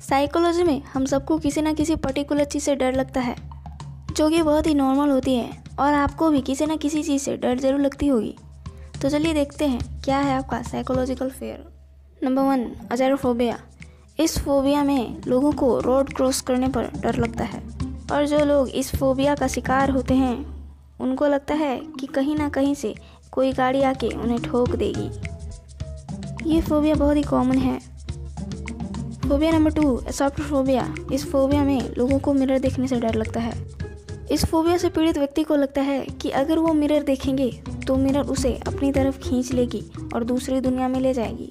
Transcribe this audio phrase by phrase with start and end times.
[0.00, 3.34] Psychology में हम सबको किसी ना किसी पर्टिकुलर चीज़ से डर लगता है,
[4.12, 7.36] जो कि बहुत ही नॉर्मल होती है, और आपको भी किसी ना किसी चीज़ से
[7.36, 8.34] डर ज़रूर लगती होगी।
[9.02, 11.64] तो चलिए देखते हैं, क्या है आपका साइकोलॉजिकल फेयर
[12.24, 13.58] नंबर वन अजारोफोबिया।
[14.20, 17.62] इस फोबिया में लोगों को रोड क्रॉस करने पर डर लगता है,
[18.12, 20.36] और जो लोग इस फोबिया का शिकार होते हैं,
[21.00, 22.94] उनको लगता है कि कहीं ना कहीं से
[23.32, 25.10] कोई गाड़ी आके उन्हें ठोक देगी।
[26.52, 27.95] ये फोबिया बहुत ही कॉमन है
[29.28, 30.82] फोबिया नंबर टू एसोप्टोफोबिया
[31.12, 33.52] इस फोबिया में लोगों को मिरर देखने से डर लगता है।
[34.32, 37.50] इस फोबिया से पीड़ित व्यक्ति को लगता है कि अगर वो मिरर देखेंगे
[37.86, 39.82] तो मिरर उसे अपनी तरफ़ खींच लेगी
[40.14, 41.50] और दूसरी दुनिया में ले जाएगी।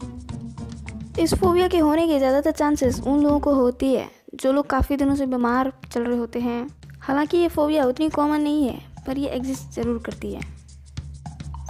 [1.21, 4.97] इस फोबिया के होने के ज़्यादातर चांसेस उन लोगों को होती है, जो लोग काफ़ी
[4.97, 6.67] दिनों से बीमार चल रहे होते हैं।
[7.02, 10.41] हालाँकि ये फोबिया उतनी कॉमन नहीं है, पर यह एग्जिस्ट ज़रूर करती है।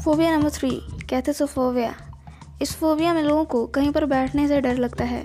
[0.03, 0.69] फोबिया नंबर थ्री
[1.09, 1.93] कैथेसोफोबिया
[2.61, 5.23] इस फोबिया में लोगों को कहीं पर बैठने से डर लगता है।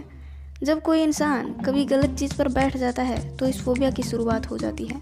[0.63, 4.51] जब कोई इंसान कभी गलत चीज़ पर बैठ जाता है तो इस फोबिया की शुरुआत
[4.51, 5.01] हो जाती है।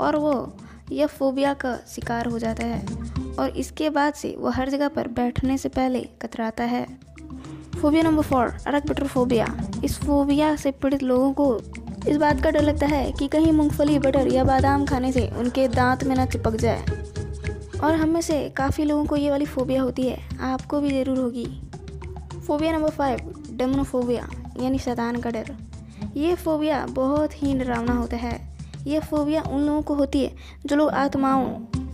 [0.00, 0.56] और वो
[0.92, 5.08] यह फोबिया का शिकार हो जाता है और इसके बाद से वो हर जगह पर
[5.08, 6.86] बैठने से पहले कतराता है।
[7.80, 8.54] Phobia number four,
[9.02, 9.46] arachnophobia.
[9.84, 11.60] इस फोबिया से पीड़ित लोगों को
[12.08, 15.68] इस बात का डर लगता है कि कहीं मूंगफली, बटर या बादाम खाने से उनके
[15.68, 16.84] दांत में ना चिपक जाए।
[17.84, 21.18] और हम में से काफ़ी लोगों को ये वाली फोबिया होती है। आपको भी ज़रूर
[21.18, 21.46] होगी।
[22.46, 24.28] Phobia number five, demonophobia.
[24.62, 25.54] यानी शैतान का डर।
[26.16, 28.38] ये फोबिया बहुत ही डरावना होता है।
[28.86, 30.32] यह फोबिया उन लोगों को होती है
[30.66, 31.46] जो लोग आत्माओं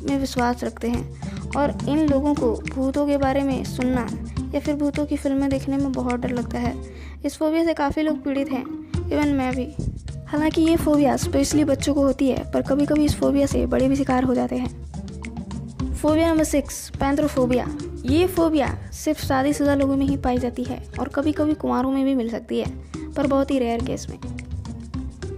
[0.02, 4.06] में विश्वास रखते हैं और इन लोगों को भूतों के बारे में सुनना
[4.54, 6.74] या फिर भूतों की फ़िल्में देखने में बहुत डर लगता है।
[7.24, 8.64] इस फोबिया से काफ़ी लोग पीड़ित हैं,
[9.12, 9.66] इवन मैं भी।
[10.26, 13.88] हालाँकि ये फोबिया स्पेशली बच्चों को होती है, पर कभी कभी इस फोबिया से बड़े
[13.88, 14.93] भी शिकार हो जाते हैं।
[16.04, 17.66] फोबिया नंबर सिक्स पैंथ्रोफोबिया
[18.04, 22.04] ये फोबिया सिर्फ़ शादीशुदा लोगों में ही पाई जाती है और कभी कभी कुमारों में
[22.04, 22.66] भी मिल सकती है,
[23.12, 24.18] पर बहुत ही रेयर केस में।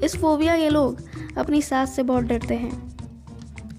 [0.01, 1.03] इस फोबिया के लोग
[1.39, 2.99] अपनी सास से बहुत डरते हैं।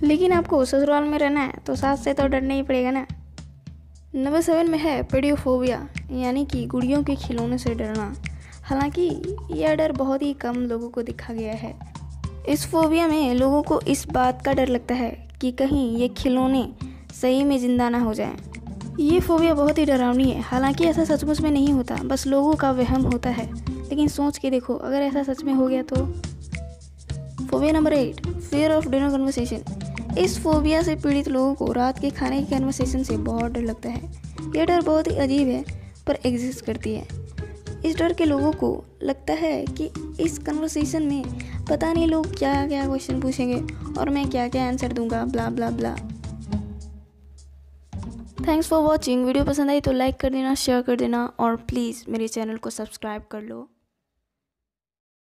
[0.04, 3.06] लेकिन आपको ससुराल में रहना है तो सास से तो डरना ही पड़ेगा ना।
[4.16, 8.14] नंबर सेवन में है पेडियोफोबिया यानी कि गुड़ियों के खिलौने से डरना।
[8.64, 9.10] हालाँकि
[9.52, 11.97] यह डर बहुत ही कम लोगों को दिखा गया है।
[12.50, 16.70] इस फोबिया में लोगों को इस बात का डर लगता है कि कहीं ये खिलौने
[17.22, 18.38] सही में ज़िंदा ना हो जाएँ।
[19.00, 22.72] ये फोबिया बहुत ही डरावनी है। हालाँकि ऐसा सचमुच में नहीं होता, बस लोगों का
[22.72, 25.96] वहम होता है। लेकिन सोच के देखो, अगर ऐसा सच में हो गया तो?
[27.48, 29.62] Phobia number eight fear of dinner conversation
[30.18, 33.90] इस फोबिया से पीड़ित लोगों को रात के खाने की कन्वर्सेशन से बहुत डर लगता
[33.90, 34.02] है।
[34.56, 35.64] यह डर बहुत ही अजीब है,
[36.08, 37.27] पर एग्जिस्ट करती है।
[37.88, 38.70] इस डर के लोगों को
[39.04, 39.90] लगता है कि
[40.20, 41.24] इस कन्वर्सेशन में
[41.70, 43.62] पता नहीं लोग क्या क्या क्वेश्चन पूछेंगे
[44.00, 45.96] और मैं क्या क्या आंसर दूँगा blah blah blah
[48.48, 52.04] thanks for watching video पसंद आई तो लाइक कर देना शेयर कर देना और प्लीज़
[52.10, 53.68] मेरे चैनल को सब्सक्राइब कर लो।